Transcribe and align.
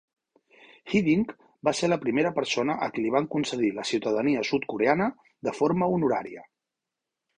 Hiddink 0.93 1.33
va 1.67 1.73
ser 1.79 1.89
la 1.91 1.99
primera 2.05 2.31
persona 2.39 2.77
a 2.85 2.89
qui 2.95 3.03
li 3.05 3.13
van 3.17 3.27
concedir 3.35 3.69
la 3.77 3.85
ciutadania 3.91 4.45
Sud-Coreana 4.53 5.11
de 5.49 5.55
forma 5.59 5.91
honorària. 5.99 6.47